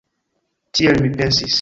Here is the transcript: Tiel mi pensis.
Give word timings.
Tiel 0.79 1.01
mi 1.07 1.15
pensis. 1.21 1.49